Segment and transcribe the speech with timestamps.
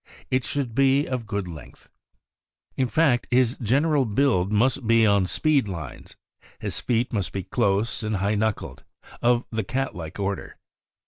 [0.31, 1.87] It should be of good length.
[2.75, 6.15] In fact, his general build must be on speed lines.
[6.57, 8.83] His feet must be close and high knuckled,
[9.21, 10.57] of the cat like order.